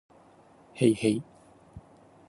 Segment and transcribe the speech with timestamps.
[0.73, 1.23] へいへい